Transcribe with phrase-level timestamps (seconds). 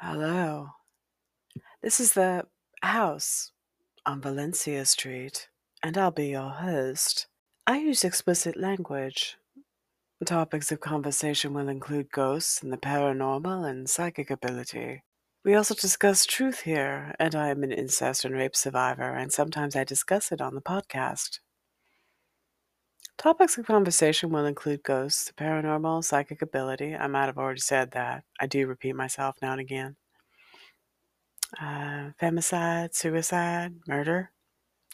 [0.00, 0.68] Hello.
[1.82, 2.46] This is the
[2.82, 3.50] house
[4.06, 5.48] on Valencia Street,
[5.82, 7.26] and I'll be your host.
[7.66, 9.36] I use explicit language.
[10.24, 15.02] Topics of conversation will include ghosts and the paranormal and psychic ability.
[15.44, 19.74] We also discuss truth here, and I am an incest and rape survivor, and sometimes
[19.74, 21.40] I discuss it on the podcast.
[23.18, 26.94] Topics of conversation will include ghosts, paranormal, psychic ability.
[26.94, 28.22] I might have already said that.
[28.38, 29.96] I do repeat myself now and again.
[31.60, 34.30] Uh, femicide, suicide, murder,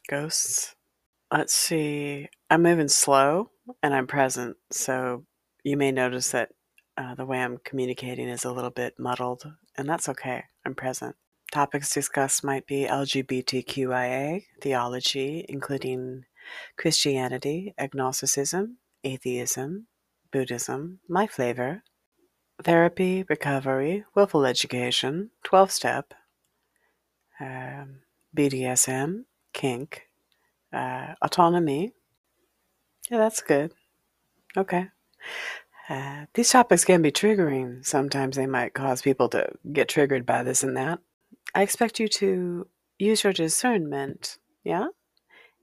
[0.08, 0.74] ghosts.
[1.30, 2.28] Let's see.
[2.48, 3.50] I'm moving slow
[3.82, 5.26] and I'm present, so
[5.62, 6.48] you may notice that
[6.96, 10.44] uh, the way I'm communicating is a little bit muddled, and that's okay.
[10.64, 11.16] I'm present.
[11.52, 16.24] Topics discussed might be LGBTQIA, theology, including
[16.76, 19.86] Christianity, agnosticism, atheism,
[20.30, 21.82] Buddhism, my flavor,
[22.62, 26.14] therapy, recovery, willful education, 12 step,
[27.40, 28.00] um,
[28.36, 30.08] BDSM, kink,
[30.72, 31.92] uh, autonomy.
[33.10, 33.72] Yeah, that's good.
[34.56, 34.88] Okay.
[35.88, 37.84] Uh, these topics can be triggering.
[37.84, 40.98] Sometimes they might cause people to get triggered by this and that.
[41.54, 42.66] I expect you to
[42.98, 44.88] use your discernment, yeah?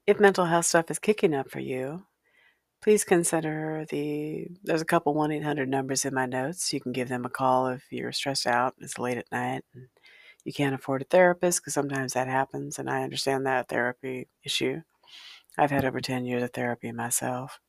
[0.07, 2.03] If mental health stuff is kicking up for you,
[2.81, 6.73] please consider the there's a couple 1-800 numbers in my notes.
[6.73, 9.87] You can give them a call if you're stressed out, it's late at night and
[10.43, 14.81] you can't afford a therapist because sometimes that happens and I understand that therapy issue.
[15.57, 17.59] I've had over 10 years of therapy myself.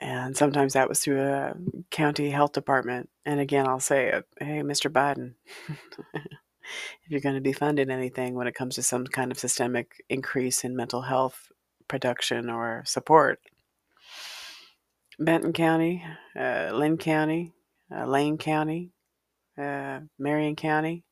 [0.00, 1.54] And sometimes that was through a
[1.90, 3.08] county health department.
[3.24, 4.90] And again, I'll say, hey, Mr.
[4.90, 5.34] Biden,
[7.04, 10.04] if you're going to be funding anything when it comes to some kind of systemic
[10.08, 11.48] increase in mental health
[11.88, 13.40] production or support,
[15.18, 16.04] Benton County,
[16.38, 17.54] uh, Linn County,
[17.94, 18.92] uh, Lane County,
[19.58, 21.04] uh, Marion County,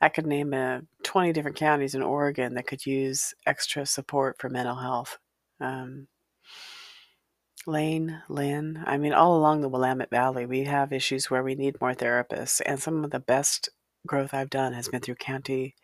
[0.00, 4.50] I could name uh, 20 different counties in Oregon that could use extra support for
[4.50, 5.18] mental health.
[5.60, 6.08] Um,
[7.66, 11.80] Lane, Linn, I mean, all along the Willamette Valley, we have issues where we need
[11.80, 12.60] more therapists.
[12.64, 13.70] And some of the best
[14.06, 15.74] growth I've done has been through county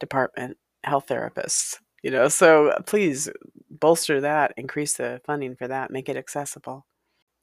[0.00, 1.76] department health therapists.
[2.02, 3.30] You know, so please
[3.70, 6.86] bolster that, increase the funding for that, make it accessible.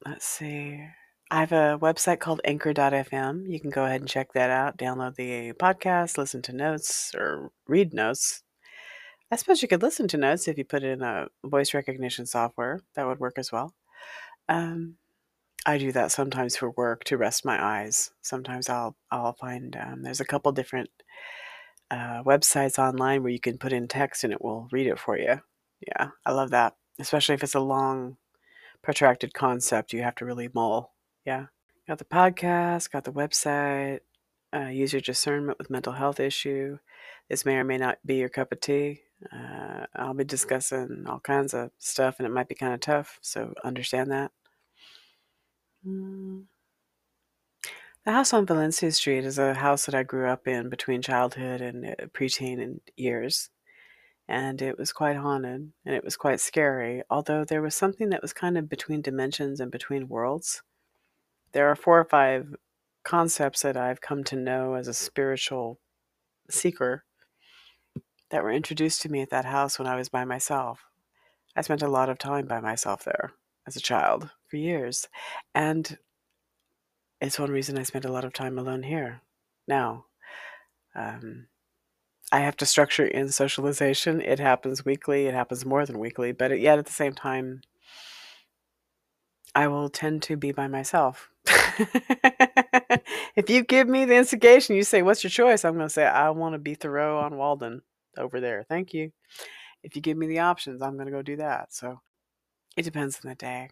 [0.04, 0.84] Let's see.
[1.30, 3.48] I have a website called anchor.fm.
[3.48, 7.52] You can go ahead and check that out, download the podcast, listen to notes, or
[7.68, 8.42] read notes.
[9.30, 12.80] I suppose you could listen to notes if you put in a voice recognition software.
[12.96, 13.74] That would work as well.
[14.48, 14.96] Um,
[15.66, 18.10] I do that sometimes for work to rest my eyes.
[18.22, 20.90] Sometimes I'll I'll find um, there's a couple different
[21.90, 25.18] uh, websites online where you can put in text and it will read it for
[25.18, 25.40] you.
[25.86, 28.16] Yeah, I love that, especially if it's a long,
[28.82, 30.92] protracted concept you have to really mull.
[31.24, 31.46] Yeah.
[31.88, 34.00] Got the podcast, got the website,
[34.54, 36.78] uh, use your discernment with mental health issue.
[37.28, 39.00] This may or may not be your cup of tea.
[39.32, 43.18] Uh, I'll be discussing all kinds of stuff and it might be kind of tough,
[43.20, 44.30] so understand that.
[45.86, 46.44] Mm.
[48.04, 51.60] The house on Valencia Street is a house that I grew up in between childhood
[51.60, 53.50] and uh, preteen years.
[54.28, 58.22] And it was quite haunted and it was quite scary, although there was something that
[58.22, 60.62] was kind of between dimensions and between worlds
[61.52, 62.54] there are four or five
[63.04, 65.80] concepts that I've come to know as a spiritual
[66.48, 67.04] seeker
[68.30, 70.84] that were introduced to me at that house when I was by myself.
[71.56, 73.32] I spent a lot of time by myself there
[73.66, 75.08] as a child for years.
[75.54, 75.98] And
[77.20, 79.22] it's one reason I spend a lot of time alone here
[79.68, 80.06] now.
[80.94, 81.46] Um,
[82.32, 84.20] I have to structure in socialization.
[84.20, 87.62] It happens weekly, it happens more than weekly, but yet at the same time,
[89.54, 91.30] I will tend to be by myself.
[93.36, 95.64] if you give me the instigation, you say, What's your choice?
[95.64, 97.82] I'm going to say, I want to be Thoreau on Walden
[98.16, 98.64] over there.
[98.68, 99.10] Thank you.
[99.82, 101.72] If you give me the options, I'm going to go do that.
[101.72, 102.00] So
[102.76, 103.70] it depends on the day.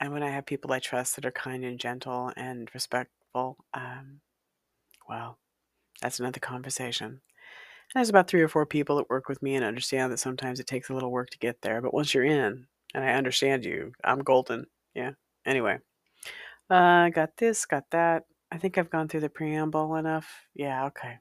[0.00, 4.20] And when I have people I trust that are kind and gentle and respectful, um,
[5.08, 5.38] well,
[6.02, 7.06] that's another conversation.
[7.08, 7.20] And
[7.94, 10.66] there's about three or four people that work with me and understand that sometimes it
[10.66, 11.80] takes a little work to get there.
[11.80, 14.66] But once you're in and I understand you, I'm golden.
[14.94, 15.12] Yeah.
[15.46, 15.78] Anyway,
[16.70, 18.24] uh, got this, got that.
[18.50, 20.28] I think I've gone through the preamble enough.
[20.54, 21.18] Yeah, okay.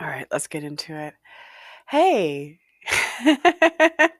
[0.00, 1.14] All right, let's get into it.
[1.88, 2.58] Hey,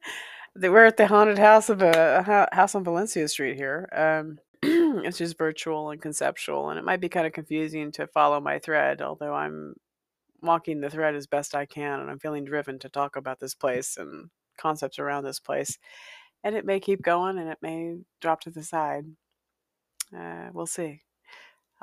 [0.54, 3.88] we're at the haunted house of a house on Valencia Street here.
[3.92, 8.40] Um, it's just virtual and conceptual, and it might be kind of confusing to follow
[8.40, 9.74] my thread, although I'm
[10.42, 13.54] walking the thread as best I can, and I'm feeling driven to talk about this
[13.54, 14.28] place and
[14.58, 15.78] concepts around this place
[16.44, 19.04] and it may keep going and it may drop to the side.
[20.16, 21.02] Uh, we'll see.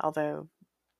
[0.01, 0.47] Although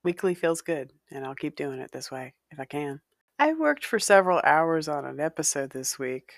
[0.03, 3.01] weekly feels good, and I'll keep doing it this way if I can.
[3.37, 6.33] I worked for several hours on an episode this week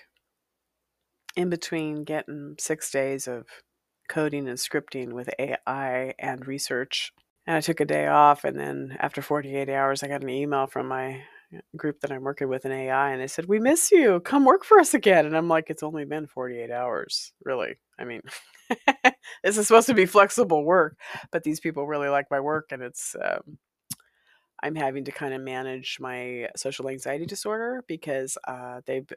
[1.36, 3.46] in between getting six days of
[4.08, 7.12] coding and scripting with AI and research.
[7.46, 10.66] And I took a day off, and then after 48 hours, I got an email
[10.66, 11.22] from my
[11.76, 14.20] group that I'm working with in AI, and they said, "We miss you.
[14.20, 17.78] Come work for us again." And I'm like, "It's only been 48 hours, really.
[17.98, 18.22] I mean,
[19.44, 20.96] this is supposed to be flexible work,
[21.30, 23.58] but these people really like my work, and it's um,
[24.62, 29.10] I'm having to kind of manage my social anxiety disorder because uh, they've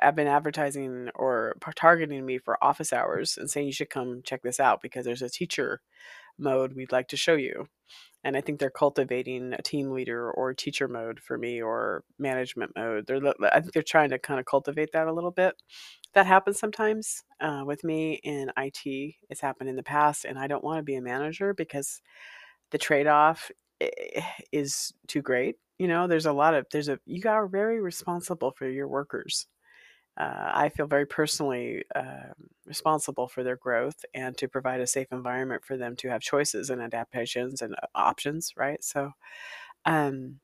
[0.00, 4.42] I've been advertising or targeting me for office hours and saying you should come check
[4.42, 5.80] this out because there's a teacher
[6.38, 7.66] mode we'd like to show you.
[8.24, 12.72] And I think they're cultivating a team leader or teacher mode for me or management
[12.76, 13.06] mode.
[13.06, 13.20] They're
[13.52, 15.54] I think they're trying to kind of cultivate that a little bit.
[16.14, 19.14] That happens sometimes uh, with me in IT.
[19.30, 22.02] It's happened in the past, and I don't want to be a manager because
[22.70, 23.50] the trade off
[24.52, 25.56] is too great.
[25.78, 29.46] You know, there's a lot of there's a you are very responsible for your workers
[30.16, 32.32] uh, I feel very personally uh,
[32.66, 36.70] responsible for their growth and to provide a safe environment for them to have choices
[36.70, 38.82] and adaptations and uh, options, right?
[38.84, 39.12] So,
[39.86, 40.40] um,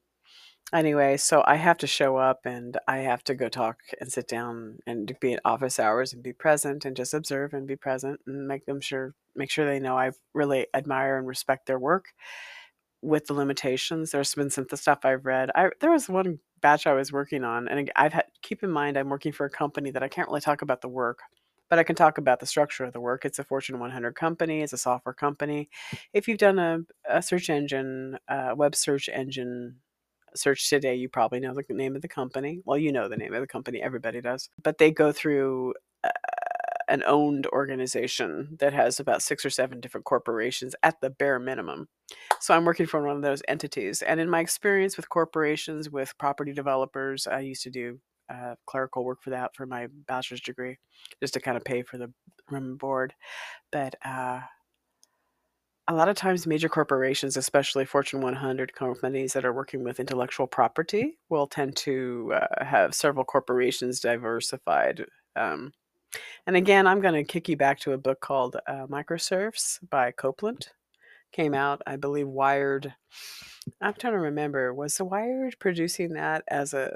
[0.73, 4.29] anyway, so I have to show up and I have to go talk and sit
[4.29, 8.21] down and be at office hours and be present and just observe and be present
[8.27, 12.07] and make them sure make sure they know I really admire and respect their work
[13.03, 14.11] with the limitations.
[14.11, 15.51] There's been some the stuff I've read.
[15.55, 18.97] I there was one batch I was working on, and I've had keep in mind
[18.97, 21.21] I'm working for a company that I can't really talk about the work,
[21.71, 23.25] but I can talk about the structure of the work.
[23.25, 24.63] It's a Fortune 100 company.
[24.63, 25.69] It's a software company.
[26.13, 29.77] If you've done a, a search engine, uh, web search engine
[30.35, 32.63] search today, you probably know the name of the company.
[32.65, 33.81] Well, you know the name of the company.
[33.81, 34.51] Everybody does.
[34.61, 35.75] But they go through.
[36.03, 36.11] Uh,
[36.89, 41.89] an owned organization that has about six or seven different corporations at the bare minimum.
[42.41, 44.03] So I'm working for one of those entities.
[44.03, 47.99] And in my experience with corporations, with property developers, I used to do
[48.33, 50.79] uh, clerical work for that for my bachelor's degree,
[51.21, 52.13] just to kind of pay for the
[52.51, 53.15] room and board.
[53.71, 54.41] But uh,
[55.89, 60.47] a lot of times, major corporations, especially Fortune 100 companies that are working with intellectual
[60.47, 65.05] property, will tend to uh, have several corporations diversified.
[65.37, 65.73] Um,
[66.47, 70.13] and again, I'm going to kick you back to a book called uh, Microserfs by
[70.13, 70.69] Coupland.
[71.33, 72.95] Came out, I believe, Wired.
[73.81, 74.73] I'm trying to remember.
[74.73, 76.91] Was the Wired producing that as a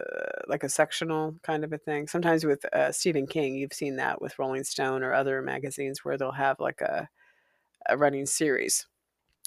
[0.46, 2.06] like a sectional kind of a thing?
[2.06, 6.16] Sometimes with uh, Stephen King, you've seen that with Rolling Stone or other magazines where
[6.16, 7.08] they'll have like a,
[7.88, 8.86] a running series.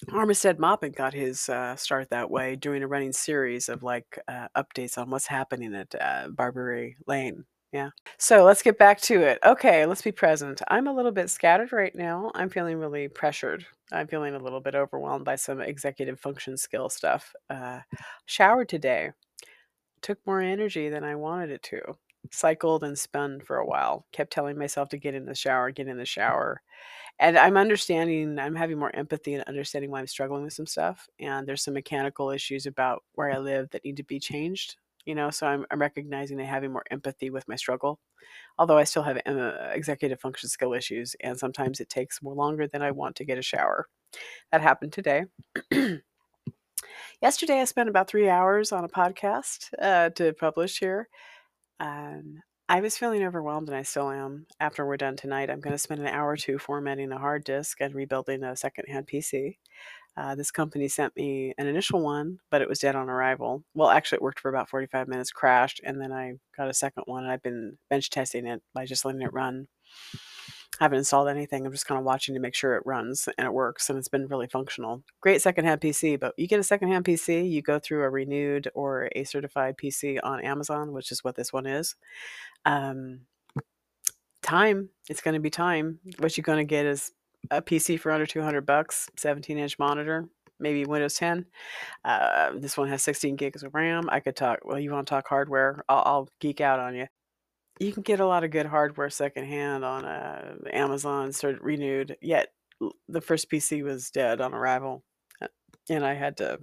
[0.09, 4.47] Armistead Maupin got his uh, start that way, doing a running series of like uh,
[4.55, 7.89] updates on what's happening at uh, Barbary Lane yeah.
[8.19, 9.39] So let's get back to it.
[9.43, 10.61] Okay, let's be present.
[10.67, 12.31] I'm a little bit scattered right now.
[12.35, 13.65] I'm feeling really pressured.
[13.91, 17.33] I'm feeling a little bit overwhelmed by some executive function skill stuff.
[17.49, 17.79] Uh,
[18.27, 19.09] showered today.
[20.03, 21.81] Took more energy than I wanted it to.
[22.31, 24.05] Cycled and spun for a while.
[24.11, 26.61] Kept telling myself to get in the shower, get in the shower.
[27.17, 31.07] And I'm understanding, I'm having more empathy and understanding why I'm struggling with some stuff.
[31.19, 35.15] And there's some mechanical issues about where I live that need to be changed you
[35.15, 37.99] know so i'm, I'm recognizing and having more empathy with my struggle
[38.57, 42.67] although i still have uh, executive function skill issues and sometimes it takes more longer
[42.67, 43.87] than i want to get a shower.
[44.51, 45.25] That happened today.
[47.21, 51.09] Yesterday i spent about three hours on a podcast uh, to publish here
[51.79, 54.45] um, i was feeling overwhelmed and i still am.
[54.59, 57.43] After we're done tonight i'm going to spend an hour or two formatting a hard
[57.43, 59.57] disk and rebuilding a secondhand pc
[60.15, 63.63] uh, this company sent me an initial one, but it was dead on arrival.
[63.73, 67.03] Well, actually, it worked for about 45 minutes, crashed, and then I got a second
[67.07, 69.67] one, and I've been bench testing it by just letting it run.
[70.79, 71.65] I haven't installed anything.
[71.65, 74.07] I'm just kind of watching to make sure it runs and it works, and it's
[74.07, 75.03] been really functional.
[75.21, 79.09] Great secondhand PC, but you get a secondhand PC, you go through a renewed or
[79.15, 81.95] a certified PC on Amazon, which is what this one is.
[82.65, 83.21] Um,
[84.43, 85.99] time, it's going to be time.
[86.19, 87.11] What you're going to get is
[87.51, 90.27] a PC for under 200 bucks, 17 inch monitor,
[90.59, 91.45] maybe Windows 10.
[92.05, 94.09] Uh, this one has 16 gigs of RAM.
[94.09, 95.83] I could talk, well, you want to talk hardware?
[95.89, 97.07] I'll, I'll, geek out on you.
[97.79, 102.15] You can get a lot of good hardware secondhand on uh, Amazon, sort of renewed.
[102.21, 102.49] Yet
[103.07, 105.03] the first PC was dead on arrival,
[105.41, 105.47] uh,
[105.89, 106.59] and I had to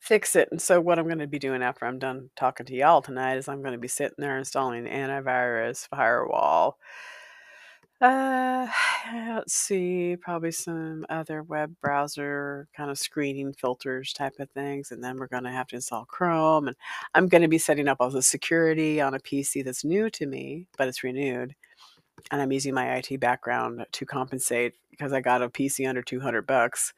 [0.00, 0.48] fix it.
[0.50, 3.36] And so, what I'm going to be doing after I'm done talking to y'all tonight
[3.36, 6.78] is I'm going to be sitting there installing antivirus, firewall,
[8.00, 8.68] uh,
[9.38, 14.90] let's see, probably some other web browser kind of screening filters type of things.
[14.90, 16.66] And then we're going to have to install Chrome.
[16.66, 16.76] And
[17.14, 20.26] I'm going to be setting up all the security on a PC that's new to
[20.26, 21.54] me, but it's renewed.
[22.32, 26.44] And I'm using my IT background to compensate because I got a PC under 200
[26.46, 26.92] bucks.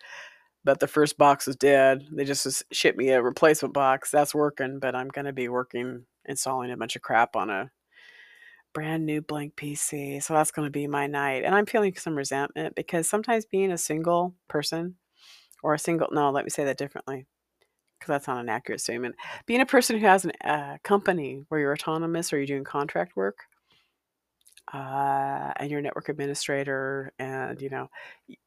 [0.65, 2.07] but the first box is dead.
[2.13, 4.11] They just shipped me a replacement box.
[4.11, 7.71] That's working, but I'm going to be working installing a bunch of crap on a
[8.73, 10.23] brand new blank PC.
[10.23, 11.45] So that's going to be my night.
[11.45, 14.97] And I'm feeling some resentment because sometimes being a single person
[15.63, 17.27] or a single, no, let me say that differently
[17.99, 19.15] because that's not an accurate statement.
[19.47, 23.15] Being a person who has a uh, company where you're autonomous or you're doing contract
[23.15, 23.41] work,
[24.73, 27.91] uh, and you're a network administrator, and you know,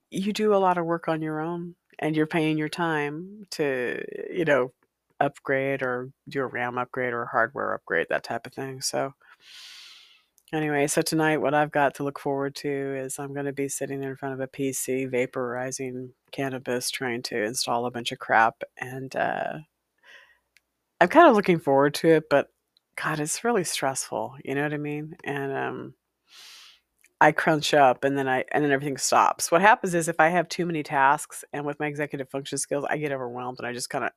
[0.09, 4.03] you do a lot of work on your own, and you're paying your time to,
[4.31, 4.71] you know,
[5.19, 8.81] upgrade or do a RAM upgrade or hardware upgrade, that type of thing.
[8.81, 9.13] So,
[10.53, 13.67] anyway, so tonight, what I've got to look forward to is I'm going to be
[13.67, 18.63] sitting in front of a PC, vaporizing cannabis, trying to install a bunch of crap,
[18.77, 19.60] and uh,
[21.01, 22.48] I'm kind of looking forward to it, but
[22.95, 24.36] God, it's really stressful.
[24.45, 25.15] You know what I mean?
[25.24, 25.93] And um,
[27.22, 29.51] I crunch up and then I and then everything stops.
[29.51, 32.86] What happens is if I have too many tasks and with my executive function skills,
[32.89, 34.12] I get overwhelmed and I just kind of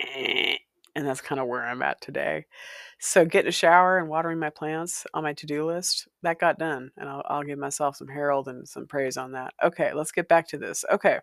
[0.00, 0.53] eh,
[0.96, 2.46] and that's kind of where I'm at today.
[2.98, 6.90] So getting a shower and watering my plants on my to-do list, that got done.
[6.96, 9.54] And I'll, I'll give myself some herald and some praise on that.
[9.62, 10.84] Okay, let's get back to this.
[10.90, 11.18] Okay.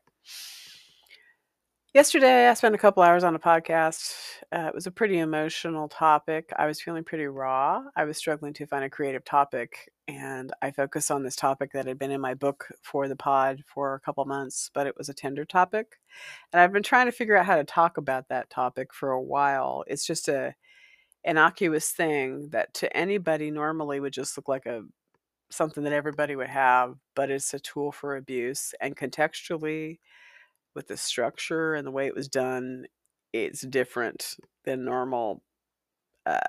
[1.93, 4.13] Yesterday, I spent a couple hours on a podcast.
[4.49, 6.49] Uh, it was a pretty emotional topic.
[6.57, 7.83] I was feeling pretty raw.
[7.97, 11.87] I was struggling to find a creative topic, and I focused on this topic that
[11.87, 15.09] had been in my book for the pod for a couple months, but it was
[15.09, 15.99] a tender topic.
[16.53, 19.21] And I've been trying to figure out how to talk about that topic for a
[19.21, 19.83] while.
[19.85, 20.55] It's just a
[21.25, 24.83] innocuous thing that to anybody normally would just look like a
[25.49, 29.99] something that everybody would have, but it's a tool for abuse and contextually
[30.75, 32.85] with the structure and the way it was done,
[33.33, 34.35] it's different
[34.65, 35.43] than normal.
[36.25, 36.39] Uh,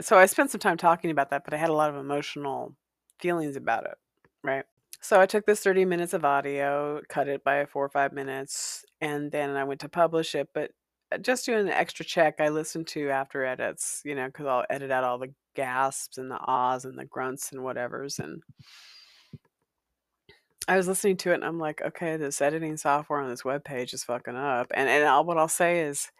[0.00, 2.74] so I spent some time talking about that, but I had a lot of emotional
[3.18, 3.96] feelings about it,
[4.44, 4.64] right?
[5.00, 8.84] So I took this 30 minutes of audio, cut it by four or five minutes,
[9.00, 10.48] and then I went to publish it.
[10.52, 10.72] But
[11.12, 14.64] uh, just doing an extra check, I listened to after edits, you know, because I'll
[14.68, 18.18] edit out all the gasps and the ahs and the grunts and whatevers.
[18.18, 18.42] And
[20.68, 23.64] I was listening to it and I'm like, okay, this editing software on this web
[23.64, 24.66] page is fucking up.
[24.74, 26.10] And and I'll, what I'll say is,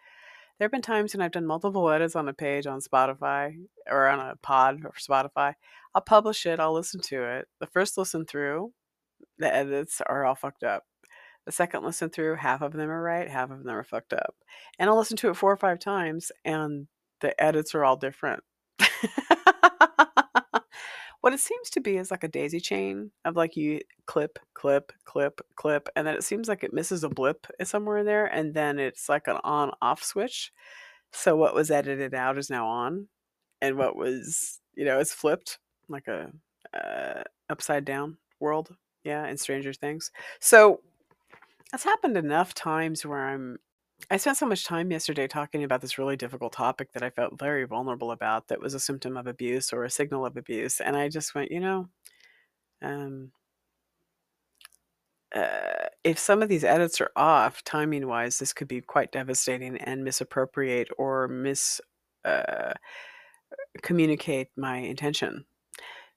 [0.57, 4.07] there have been times when I've done multiple edits on a page on Spotify or
[4.07, 5.53] on a pod or Spotify.
[5.93, 7.47] I'll publish it, I'll listen to it.
[7.59, 8.73] The first listen through,
[9.37, 10.83] the edits are all fucked up.
[11.45, 14.35] The second listen through, half of them are right, half of them are fucked up.
[14.79, 16.87] And I'll listen to it four or five times and
[17.21, 18.43] the edits are all different.
[21.27, 24.93] What it seems to be is like a daisy chain of like you clip, clip,
[25.03, 28.53] clip, clip, and then it seems like it misses a blip somewhere in there, and
[28.53, 30.53] then it's like an on off switch.
[31.11, 33.09] So what was edited out is now on,
[33.61, 36.31] and what was, you know, it's flipped like a
[36.73, 38.73] uh, upside down world.
[39.03, 40.11] Yeah, in Stranger Things.
[40.39, 40.79] So
[41.73, 43.57] that's happened enough times where I'm
[44.09, 47.39] I spent so much time yesterday talking about this really difficult topic that I felt
[47.39, 50.79] very vulnerable about that was a symptom of abuse or a signal of abuse.
[50.79, 51.89] And I just went, you know,
[52.81, 53.31] um,
[55.35, 59.77] uh, if some of these edits are off timing wise, this could be quite devastating
[59.77, 61.81] and misappropriate or mis
[62.23, 62.73] uh,
[63.81, 65.45] communicate my intention.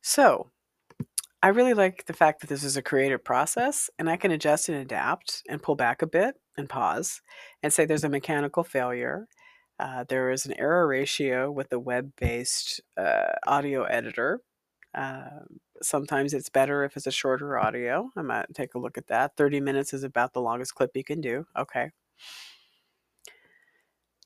[0.01, 0.51] So
[1.43, 4.69] I really like the fact that this is a creative process and I can adjust
[4.69, 7.23] and adapt and pull back a bit and pause
[7.65, 9.29] and say there's a mechanical failure.
[9.81, 14.43] Uh, there is an error ratio with the web based uh, audio editor.
[14.95, 15.41] Uh,
[15.83, 18.11] sometimes it's better if it's a shorter audio.
[18.17, 19.37] I might take a look at that.
[19.37, 21.47] 30 minutes is about the longest clip you can do.
[21.59, 21.91] Okay.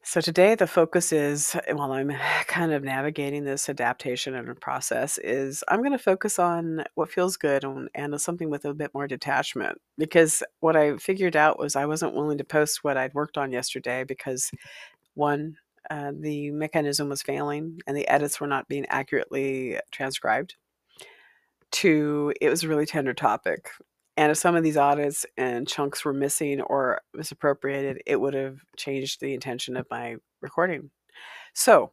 [0.07, 2.13] So today the focus is while I'm
[2.47, 7.39] kind of navigating this adaptation and process is I'm going to focus on what feels
[7.39, 11.75] good and, and something with a bit more detachment because what I figured out was
[11.75, 14.51] I wasn't willing to post what I'd worked on yesterday because
[15.15, 15.57] one
[15.91, 20.57] uh, the mechanism was failing and the edits were not being accurately transcribed.
[21.71, 23.71] Two, it was a really tender topic
[24.16, 28.59] and if some of these audits and chunks were missing or misappropriated, it would have
[28.76, 30.90] changed the intention of my recording.
[31.52, 31.92] So,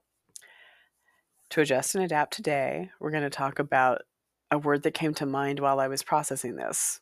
[1.49, 4.03] to adjust and adapt today, we're going to talk about
[4.51, 7.01] a word that came to mind while I was processing this,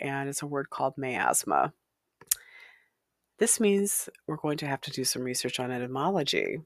[0.00, 1.72] and it's a word called miasma.
[3.38, 6.58] This means we're going to have to do some research on etymology.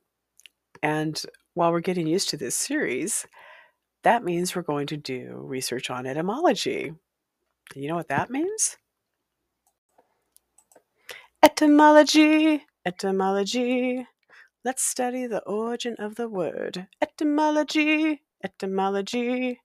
[0.83, 1.21] And
[1.55, 3.27] while we're getting used to this series,
[4.03, 6.93] that means we're going to do research on etymology.
[7.75, 8.77] You know what that means?
[11.43, 14.07] Etymology, etymology.
[14.65, 16.89] Let's study the origin of the word.
[17.03, 19.61] Etymology, etymology.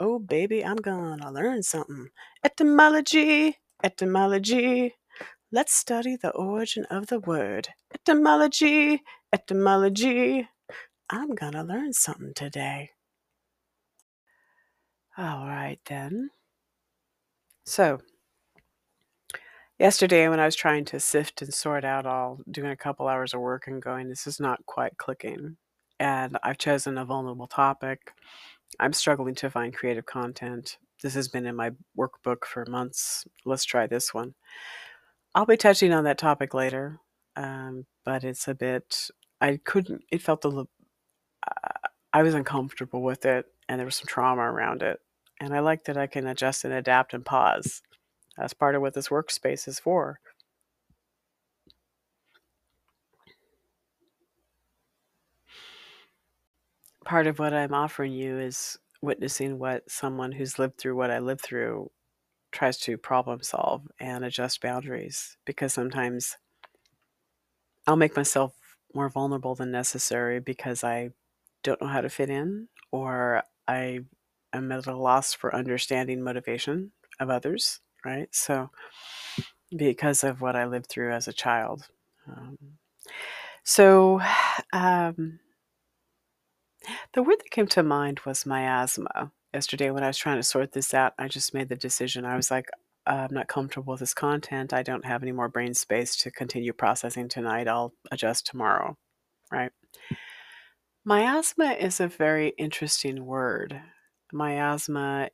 [0.00, 2.08] Oh, baby, I'm gonna learn something.
[2.44, 4.94] Etymology, etymology.
[5.52, 7.68] let's study the origin of the word.
[7.94, 10.48] Etymology, etymology.
[11.10, 12.90] I'm gonna learn something today.
[15.18, 16.30] All right, then.
[17.64, 18.00] So,
[19.78, 23.32] yesterday when I was trying to sift and sort out all, doing a couple hours
[23.34, 25.56] of work and going, this is not quite clicking.
[25.98, 28.12] And I've chosen a vulnerable topic.
[28.80, 30.78] I'm struggling to find creative content.
[31.02, 33.24] This has been in my workbook for months.
[33.44, 34.34] Let's try this one.
[35.34, 37.00] I'll be touching on that topic later,
[37.36, 39.08] um, but it's a bit,
[39.40, 40.70] I couldn't, it felt a little,
[42.12, 45.00] I was uncomfortable with it and there was some trauma around it.
[45.44, 47.82] And I like that I can adjust and adapt and pause.
[48.38, 50.18] That's part of what this workspace is for.
[57.04, 61.18] Part of what I'm offering you is witnessing what someone who's lived through what I
[61.18, 61.90] lived through
[62.50, 66.38] tries to problem solve and adjust boundaries because sometimes
[67.86, 68.54] I'll make myself
[68.94, 71.10] more vulnerable than necessary because I
[71.62, 74.00] don't know how to fit in or I
[74.56, 78.28] am at a loss for understanding motivation of others, right?
[78.32, 78.70] So,
[79.76, 81.88] because of what I lived through as a child.
[82.28, 82.58] Um,
[83.64, 84.20] so,
[84.72, 85.40] um,
[87.14, 89.32] the word that came to mind was miasma.
[89.52, 92.24] Yesterday, when I was trying to sort this out, I just made the decision.
[92.24, 92.68] I was like,
[93.06, 94.72] I'm not comfortable with this content.
[94.72, 97.68] I don't have any more brain space to continue processing tonight.
[97.68, 98.96] I'll adjust tomorrow,
[99.52, 99.70] right?
[101.04, 103.80] Miasma is a very interesting word.
[104.34, 105.30] Miasma,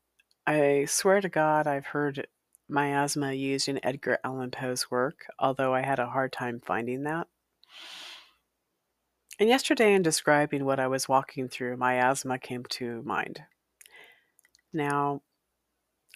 [0.47, 2.27] I swear to God, I've heard
[2.69, 7.27] miasma used in Edgar Allan Poe's work, although I had a hard time finding that.
[9.39, 13.41] And yesterday, in describing what I was walking through, miasma came to mind.
[14.71, 15.23] Now,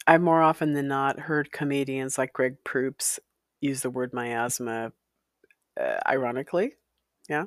[0.06, 3.18] I've more often than not heard comedians like Greg Proops
[3.62, 4.92] use the word miasma
[5.80, 6.74] uh, ironically.
[7.30, 7.44] Yeah.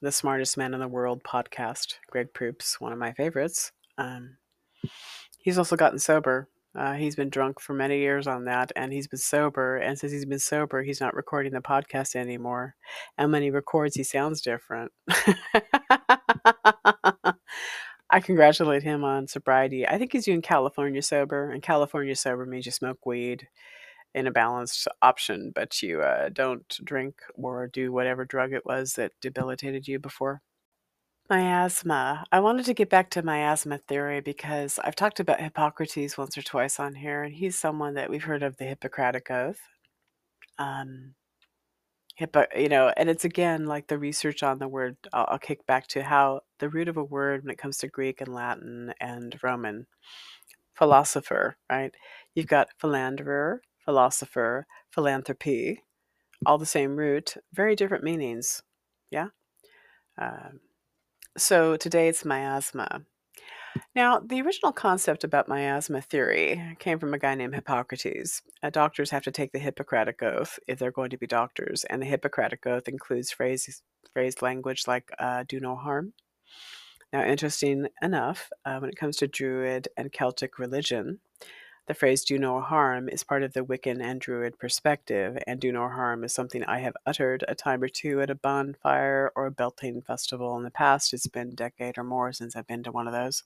[0.00, 3.70] The Smartest Man in the World podcast, Greg Proops, one of my favorites.
[3.96, 4.38] Um,
[5.38, 6.48] he's also gotten sober.
[6.74, 9.76] Uh, he's been drunk for many years on that, and he's been sober.
[9.76, 12.74] And since he's been sober, he's not recording the podcast anymore.
[13.18, 14.90] And when he records, he sounds different.
[18.10, 19.86] I congratulate him on sobriety.
[19.86, 23.48] I think he's doing California sober, and California sober means you smoke weed
[24.14, 28.94] in a balanced option, but you uh, don't drink or do whatever drug it was
[28.94, 30.42] that debilitated you before.
[31.32, 32.26] Miasma.
[32.30, 36.42] I wanted to get back to miasma theory because I've talked about Hippocrates once or
[36.42, 39.58] twice on here, and he's someone that we've heard of the Hippocratic Oath.
[40.58, 41.14] Um,
[42.16, 44.98] Hippo, you know, and it's again like the research on the word.
[45.14, 47.88] I'll, I'll kick back to how the root of a word when it comes to
[47.88, 49.86] Greek and Latin and Roman,
[50.74, 51.94] philosopher, right?
[52.34, 55.82] You've got philanderer, philosopher, philanthropy,
[56.44, 58.62] all the same root, very different meanings.
[59.10, 59.28] Yeah.
[60.18, 60.60] Um,
[61.36, 63.02] so today it's miasma.
[63.94, 68.42] Now, the original concept about miasma theory came from a guy named Hippocrates.
[68.62, 72.02] Uh, doctors have to take the Hippocratic Oath if they're going to be doctors, and
[72.02, 76.12] the Hippocratic Oath includes phrases, phrased language like uh, do no harm.
[77.12, 81.20] Now, interesting enough, uh, when it comes to Druid and Celtic religion,
[81.86, 85.72] the phrase do no harm is part of the Wiccan and Druid perspective, and do
[85.72, 89.46] no harm is something I have uttered a time or two at a bonfire or
[89.46, 91.12] a Beltane festival in the past.
[91.12, 93.42] It's been a decade or more since I've been to one of those.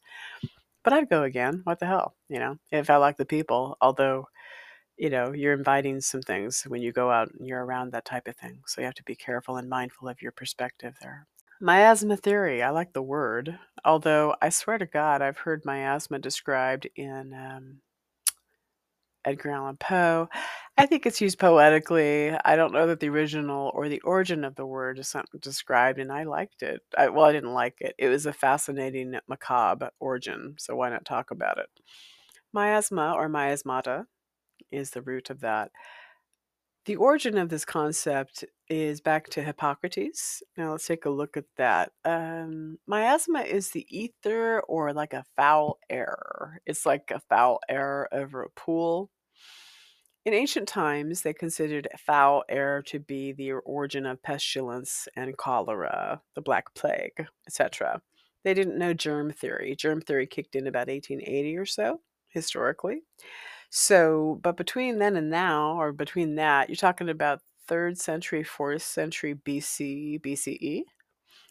[0.82, 1.62] But I'd go again.
[1.64, 2.14] What the hell?
[2.28, 4.28] You know, if I like the people, although,
[4.98, 8.28] you know, you're inviting some things when you go out and you're around that type
[8.28, 8.60] of thing.
[8.66, 11.26] So you have to be careful and mindful of your perspective there.
[11.60, 12.62] Miasma theory.
[12.62, 17.80] I like the word, although I swear to God, I've heard miasma described in um,
[19.26, 20.28] Edgar Allan Poe.
[20.78, 22.30] I think it's used poetically.
[22.30, 26.12] I don't know that the original or the origin of the word is described, and
[26.12, 26.80] I liked it.
[26.96, 27.94] I, well, I didn't like it.
[27.98, 31.68] It was a fascinating macabre origin, so why not talk about it?
[32.52, 34.06] Miasma or miasmata
[34.70, 35.72] is the root of that.
[36.86, 40.40] The origin of this concept is back to Hippocrates.
[40.56, 41.90] Now let's take a look at that.
[42.04, 46.60] Um, miasma is the ether or like a foul air.
[46.64, 49.10] It's like a foul air over a pool.
[50.26, 56.20] In ancient times, they considered foul air to be the origin of pestilence and cholera,
[56.34, 58.02] the Black Plague, etc.
[58.42, 59.76] They didn't know germ theory.
[59.76, 63.02] Germ theory kicked in about 1880 or so, historically.
[63.70, 68.82] So, but between then and now, or between that, you're talking about third century, fourth
[68.82, 70.82] century BC, BCE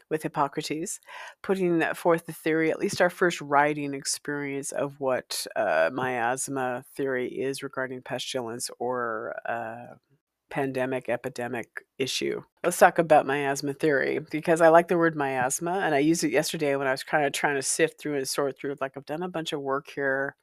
[0.10, 1.00] with Hippocrates,
[1.42, 7.28] putting forth the theory, at least our first writing experience of what uh, miasma theory
[7.28, 9.96] is regarding pestilence or uh,
[10.50, 12.42] pandemic epidemic issue.
[12.64, 16.32] Let's talk about miasma theory because I like the word miasma and I used it
[16.32, 18.76] yesterday when I was kind of trying to sift through and sort through.
[18.80, 20.36] Like, I've done a bunch of work here.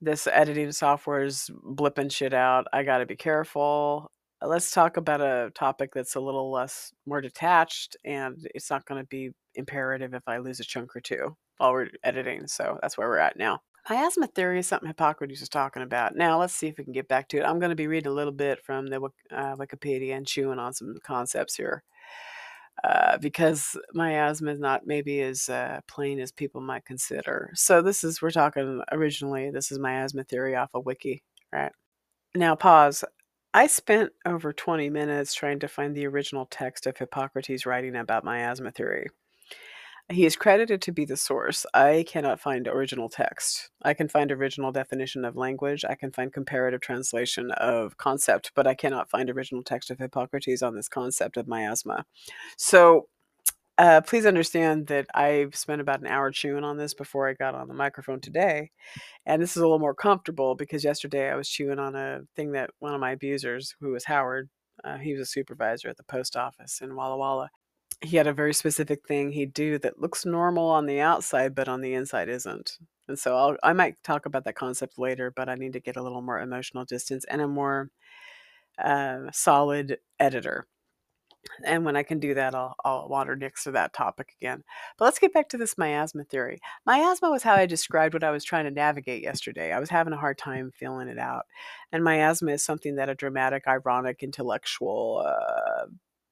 [0.00, 2.66] This editing software is blipping shit out.
[2.72, 4.12] I got to be careful.
[4.40, 9.02] Let's talk about a topic that's a little less more detached and it's not going
[9.02, 12.46] to be imperative if I lose a chunk or two while we're editing.
[12.46, 13.60] So that's where we're at now.
[13.90, 16.14] Miasma theory is something Hippocrates was talking about.
[16.14, 17.44] Now, let's see if we can get back to it.
[17.44, 19.00] I'm going to be reading a little bit from the
[19.32, 21.82] uh, Wikipedia and chewing on some concepts here.
[22.84, 27.50] Uh, because miasma is not maybe as uh, plain as people might consider.
[27.54, 29.50] So this is we're talking originally.
[29.50, 31.72] This is miasma theory off a of wiki, right?
[32.36, 33.02] Now pause.
[33.54, 38.24] I spent over 20 minutes trying to find the original text of Hippocrates writing about
[38.24, 39.08] miasma theory.
[40.10, 41.66] He is credited to be the source.
[41.74, 43.70] I cannot find original text.
[43.82, 45.84] I can find original definition of language.
[45.84, 50.62] I can find comparative translation of concept, but I cannot find original text of Hippocrates
[50.62, 52.06] on this concept of miasma.
[52.56, 53.08] So
[53.78, 57.54] uh, please understand that I've spent about an hour chewing on this before I got
[57.54, 58.70] on the microphone today.
[59.26, 62.52] And this is a little more comfortable because yesterday I was chewing on a thing
[62.52, 64.50] that one of my abusers, who was Howard,
[64.84, 67.50] uh, he was a supervisor at the post office in Walla Walla
[68.00, 71.68] he had a very specific thing he'd do that looks normal on the outside, but
[71.68, 72.78] on the inside isn't.
[73.08, 75.96] And so I'll, I might talk about that concept later, but I need to get
[75.96, 77.90] a little more emotional distance and a more
[78.82, 80.66] uh, solid editor.
[81.64, 84.64] And when I can do that, I'll, I'll next to that topic again.
[84.98, 86.60] But let's get back to this miasma theory.
[86.86, 89.72] Miasma was how I described what I was trying to navigate yesterday.
[89.72, 91.46] I was having a hard time feeling it out.
[91.92, 95.86] And miasma is something that a dramatic, ironic, intellectual, uh,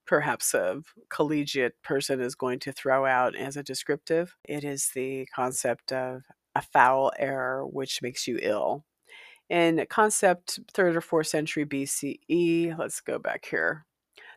[0.07, 4.37] perhaps a collegiate person is going to throw out as a descriptive.
[4.45, 6.23] It is the concept of
[6.55, 8.85] a foul error which makes you ill.
[9.49, 13.85] In concept 3rd or 4th century BCE, let's go back here.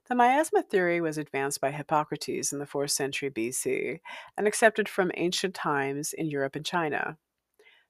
[0.09, 3.99] The miasma theory was advanced by Hippocrates in the 4th century BC
[4.35, 7.17] and accepted from ancient times in Europe and China.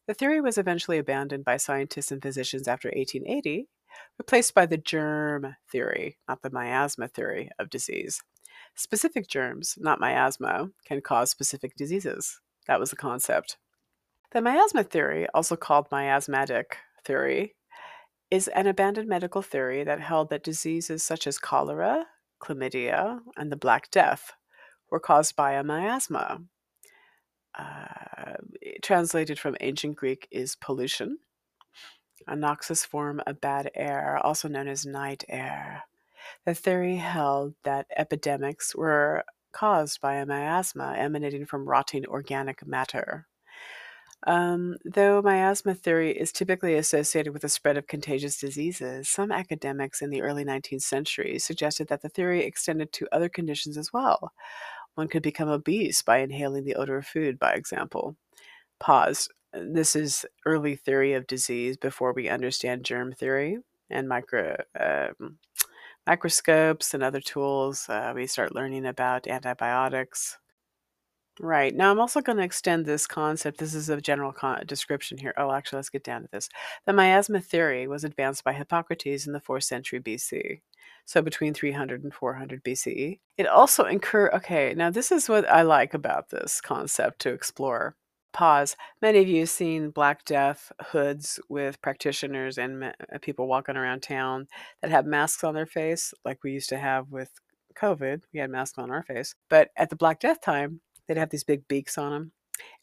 [0.05, 3.69] The theory was eventually abandoned by scientists and physicians after 1880
[4.17, 8.21] replaced by the germ theory, not the miasma theory of disease.
[8.75, 12.41] Specific germs, not miasma, can cause specific diseases.
[12.67, 13.57] That was the concept.
[14.31, 17.55] The miasma theory, also called miasmatic theory,
[18.31, 22.05] is an abandoned medical theory that held that diseases such as cholera,
[22.41, 24.33] chlamydia, and the Black Death
[24.89, 26.41] were caused by a miasma.
[27.57, 28.35] Uh,
[28.81, 31.17] translated from ancient Greek is pollution,
[32.27, 35.83] a noxious form of bad air, also known as night air.
[36.45, 43.27] The theory held that epidemics were caused by a miasma emanating from rotting organic matter.
[44.27, 50.01] Um, though miasma theory is typically associated with the spread of contagious diseases, some academics
[50.01, 54.33] in the early 19th century suggested that the theory extended to other conditions as well.
[54.95, 58.17] One could become obese by inhaling the odor of food, by example.
[58.79, 63.57] Pause this is early theory of disease before we understand germ theory
[63.89, 65.37] and micro um,
[66.05, 67.87] microscopes and other tools.
[67.89, 70.37] Uh, we start learning about antibiotics.
[71.41, 71.73] Right.
[71.73, 73.59] Now, I'm also going to extend this concept.
[73.59, 75.33] This is a general con- description here.
[75.37, 76.49] Oh, actually, let's get down to this.
[76.85, 80.59] The miasma theory was advanced by Hippocrates in the 4th century BC.
[81.05, 83.19] So between 300 and 400 BCE.
[83.37, 84.29] It also incur.
[84.33, 87.95] Okay, now this is what I like about this concept to explore
[88.33, 88.75] pause.
[89.01, 94.01] Many of you have seen Black Death hoods with practitioners and uh, people walking around
[94.01, 94.47] town
[94.81, 97.31] that have masks on their face, like we used to have with
[97.75, 98.21] COVID.
[98.33, 99.35] We had masks on our face.
[99.49, 102.31] But at the Black Death time, they'd have these big beaks on them.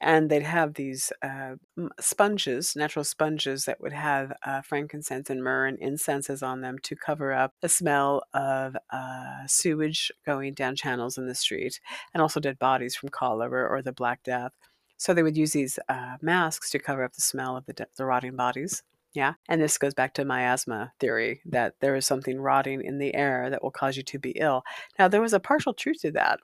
[0.01, 1.57] And they'd have these uh,
[2.01, 6.97] sponges, natural sponges that would have uh, frankincense and myrrh and incenses on them to
[6.97, 11.79] cover up the smell of uh, sewage going down channels in the street
[12.15, 14.53] and also dead bodies from cholera or the Black Death.
[14.97, 18.07] So they would use these uh, masks to cover up the smell of the, the
[18.07, 18.83] rotting bodies.
[19.13, 19.35] Yeah.
[19.49, 23.51] And this goes back to miasma theory that there is something rotting in the air
[23.51, 24.63] that will cause you to be ill.
[24.99, 26.41] Now, there was a partial truth to that,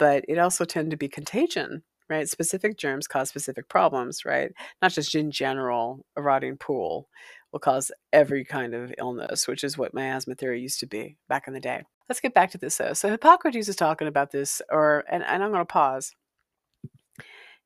[0.00, 2.26] but it also tended to be contagion, right?
[2.26, 4.50] Specific germs cause specific problems, right?
[4.80, 7.06] Not just in general, a rotting pool
[7.52, 11.46] will cause every kind of illness, which is what miasma theory used to be back
[11.46, 11.84] in the day.
[12.08, 12.94] Let's get back to this though.
[12.94, 16.14] So Hippocrates is talking about this, or and, and I'm going to pause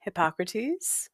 [0.01, 1.09] Hippocrates,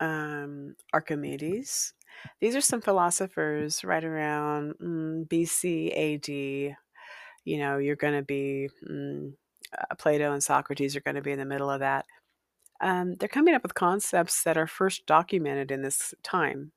[0.00, 1.94] um, Archimedes.
[2.40, 6.76] These are some philosophers right around mm, BC AD.
[7.44, 9.34] You know, you're going to be mm,
[9.78, 12.06] uh, Plato and Socrates are going to be in the middle of that.
[12.80, 16.72] Um, they're coming up with concepts that are first documented in this time.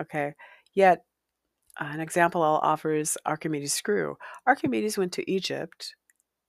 [0.00, 0.34] Okay,
[0.74, 1.04] yet
[1.78, 4.16] An example I'll offer is Archimedes' screw.
[4.46, 5.94] Archimedes went to Egypt.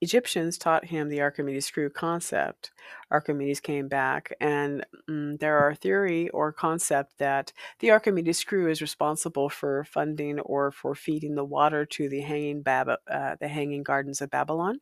[0.01, 2.71] Egyptians taught him the Archimedes screw concept.
[3.11, 8.69] Archimedes came back, and mm, there are a theory or concept that the Archimedes screw
[8.69, 13.47] is responsible for funding or for feeding the water to the hanging Bab- uh, the
[13.47, 14.81] hanging gardens of Babylon.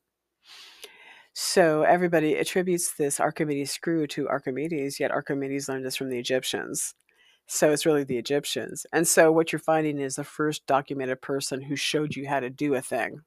[1.41, 6.95] So everybody attributes this Archimedes screw to Archimedes, yet Archimedes learned this from the Egyptians.
[7.47, 8.85] So it's really the Egyptians.
[8.91, 12.49] And so what you're finding is the first documented person who showed you how to
[12.49, 13.21] do a thing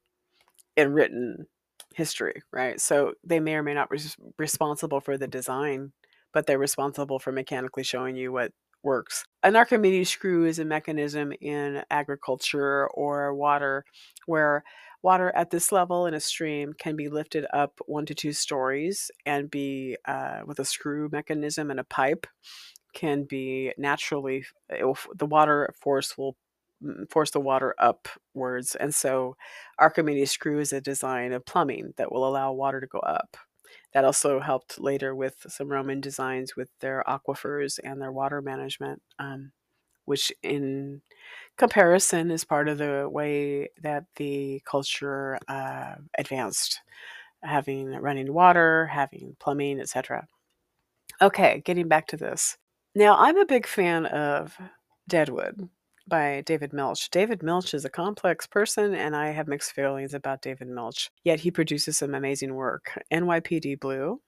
[0.77, 1.47] in written
[1.95, 2.79] history, right?
[2.79, 3.97] So they may or may not be
[4.37, 5.91] responsible for the design,
[6.33, 8.51] but they're responsible for mechanically showing you what
[8.83, 9.25] works.
[9.41, 13.85] An Archimedes screw is a mechanism in agriculture or water
[14.27, 14.63] where
[15.03, 19.11] water at this level in a stream can be lifted up one to two stories
[19.25, 22.25] and be uh, with a screw mechanism and a pipe
[22.93, 24.45] can be naturally
[24.81, 26.37] will, the water force will
[26.83, 28.75] mm, force the water upwards.
[28.75, 29.35] And so
[29.77, 33.35] archimedes screw is a design of plumbing that will allow water to go up.
[33.93, 39.01] That also helped later with some roman designs with their aquifers and their water management
[39.19, 39.51] um,
[40.05, 41.01] which in
[41.57, 46.81] comparison is part of the way that the culture uh, advanced,
[47.41, 50.27] having running water, having plumbing, etc.
[51.21, 52.57] Okay, getting back to this.
[52.95, 54.57] Now, I'm a big fan of
[55.07, 55.69] Deadwood
[56.07, 57.09] by David Milch.
[57.09, 61.39] David Milch is a complex person, and I have mixed feelings about David Milch, yet
[61.39, 62.97] he produces some amazing work.
[63.11, 64.21] NYPD Blue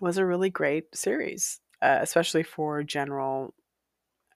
[0.00, 3.54] was a really great series, uh, especially for general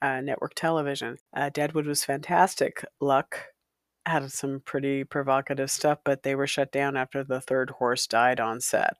[0.03, 1.17] uh, network television.
[1.35, 2.85] Uh, Deadwood was fantastic.
[2.99, 3.39] Luck
[4.05, 8.41] had some pretty provocative stuff, but they were shut down after the third horse died
[8.41, 8.97] on set.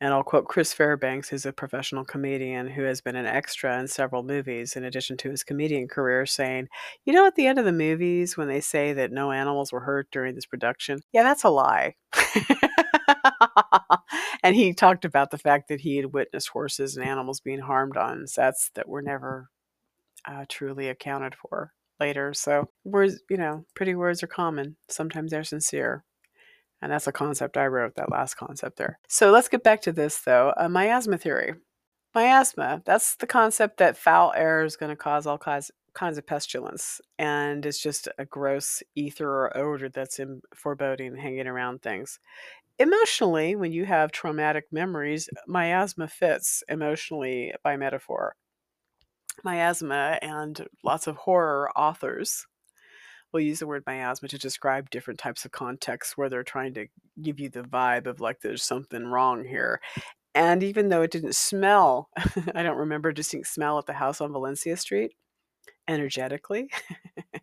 [0.00, 3.88] And I'll quote Chris Fairbanks, who's a professional comedian who has been an extra in
[3.88, 6.68] several movies in addition to his comedian career, saying,
[7.04, 9.80] You know, at the end of the movies, when they say that no animals were
[9.80, 11.94] hurt during this production, yeah, that's a lie.
[14.42, 17.96] and he talked about the fact that he had witnessed horses and animals being harmed
[17.96, 19.48] on sets that were never
[20.26, 22.34] uh, truly accounted for later.
[22.34, 24.76] So words, you know, pretty words are common.
[24.88, 26.04] Sometimes they're sincere.
[26.82, 28.98] And that's a concept I wrote, that last concept there.
[29.08, 30.52] So let's get back to this though.
[30.56, 31.54] Uh, miasma theory.
[32.14, 36.26] Miasma, that's the concept that foul air is going to cause all kinds, kinds of
[36.26, 37.00] pestilence.
[37.18, 42.18] And it's just a gross ether or odor that's in foreboding hanging around things.
[42.78, 48.36] Emotionally, when you have traumatic memories, miasma fits emotionally by metaphor
[49.44, 52.46] miasma and lots of horror authors
[53.32, 56.86] will use the word miasma to describe different types of contexts where they're trying to
[57.20, 59.80] give you the vibe of like there's something wrong here.
[60.34, 62.10] And even though it didn't smell,
[62.54, 65.12] I don't remember distinct smell at the house on Valencia Street
[65.88, 66.68] energetically.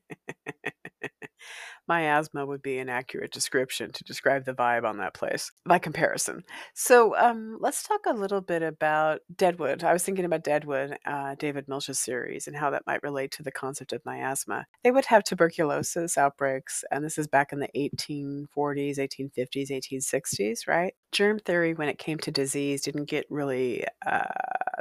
[1.88, 6.44] miasma would be an accurate description to describe the vibe on that place by comparison.
[6.74, 9.84] So um, let's talk a little bit about Deadwood.
[9.84, 13.44] I was thinking about Deadwood, uh, David Milch's series, and how that might relate to
[13.44, 14.66] the concept of miasma.
[14.84, 20.94] They would have tuberculosis outbreaks, and this is back in the 1840s, 1850s, 1860s, right?
[21.12, 24.24] Germ theory, when it came to disease, didn't get really uh,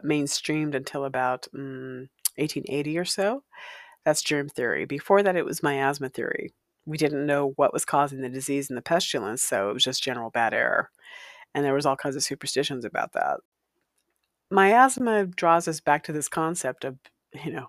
[0.05, 3.43] mainstreamed until about mm, 1880 or so.
[4.05, 4.85] That's germ theory.
[4.85, 6.53] Before that, it was miasma theory
[6.87, 10.03] we didn't know what was causing the disease and the pestilence, so it was just
[10.03, 10.91] general bad air.
[11.55, 13.41] And there was all kinds of superstitions about that.
[14.51, 16.99] Miasma draws us back to this concept of,
[17.45, 17.69] you know,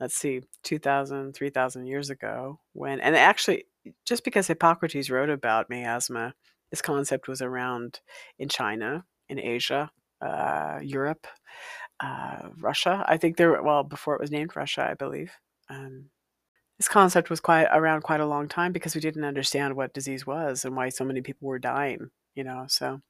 [0.00, 3.64] let's see, 2,000, 3,000 years ago, when, and actually,
[4.04, 6.34] just because Hippocrates wrote about miasma,
[6.70, 8.00] this concept was around
[8.38, 11.26] in China, in Asia, uh, Europe,
[12.00, 13.04] uh, Russia.
[13.06, 15.32] I think there, were well, before it was named Russia, I believe.
[15.68, 16.06] Um,
[16.80, 20.26] this concept was quite around quite a long time because we didn't understand what disease
[20.26, 22.64] was and why so many people were dying, you know.
[22.68, 23.02] So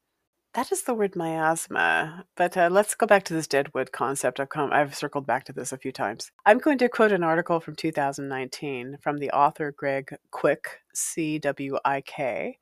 [0.55, 2.25] that is the word miasma.
[2.37, 4.41] But uh, let's go back to this deadwood concept.
[4.41, 6.33] I've come, I've circled back to this a few times.
[6.45, 11.79] I'm going to quote an article from 2019 from the author Greg Cwik, C W
[11.85, 12.59] I K.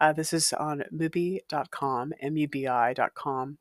[0.00, 3.58] Uh, this is on mubi.com, M U B I.com.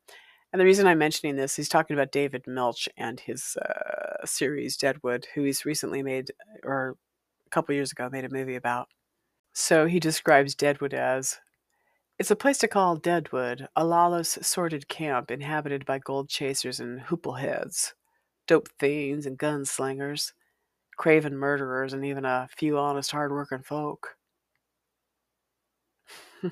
[0.57, 4.75] And the reason I'm mentioning this, he's talking about David Milch and his uh, series
[4.75, 6.31] Deadwood, who he's recently made,
[6.63, 6.95] or
[7.45, 8.87] a couple years ago, made a movie about.
[9.53, 11.37] So he describes Deadwood as
[12.17, 17.01] it's a place to call Deadwood, a lawless, sordid camp inhabited by gold chasers and
[17.01, 17.93] hoopleheads,
[18.47, 20.33] dope fiends and gunslingers,
[20.97, 24.15] craven murderers, and even a few honest, hard-working folk.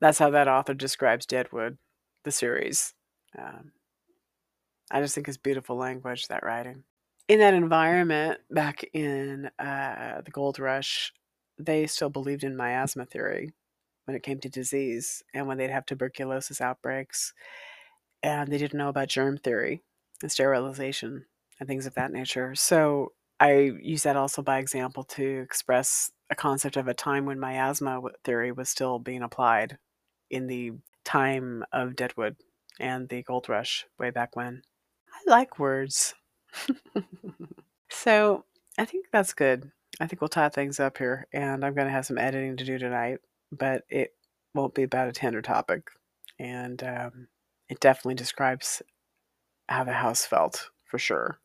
[0.00, 1.78] That's how that author describes Deadwood
[2.26, 2.92] the series.
[3.38, 3.72] Um,
[4.90, 6.84] I just think it's beautiful language, that writing.
[7.28, 11.12] in that environment back in uh, the gold rush,
[11.58, 13.52] they still believed in miasma theory
[14.04, 17.32] when it came to disease and when they'd have tuberculosis outbreaks.
[18.22, 19.82] And they didn't know about germ theory
[20.22, 21.26] and sterilization
[21.58, 22.54] and things of that nature.
[22.54, 27.40] So I use that also by example to express a concept of a time when
[27.40, 29.78] miasma theory was still being applied
[30.30, 30.72] in the
[31.06, 32.36] time of Deadwood
[32.78, 34.62] and the gold rush way back when.
[35.10, 36.14] I like words.
[37.90, 38.44] so
[38.76, 39.70] I think that's good.
[40.00, 42.64] I think we'll tie things up here, and I'm going to have some editing to
[42.64, 44.14] do tonight, but it
[44.54, 45.88] won't be about a tender topic.
[46.38, 47.28] And um,
[47.70, 48.82] it definitely describes
[49.68, 51.38] how the house felt for sure.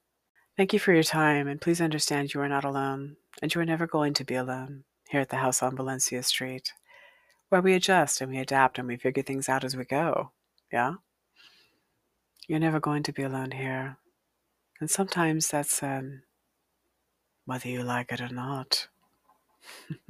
[0.57, 3.65] Thank you for your time, and please understand you are not alone, and you are
[3.65, 6.73] never going to be alone here at the house on Valencia Street,
[7.51, 10.31] where we adjust and we adapt and we figure things out as we go.
[10.71, 10.93] Yeah?
[12.47, 13.97] You're never going to be alone here.
[14.79, 16.21] And sometimes that's um,
[17.43, 18.87] whether you like it or not.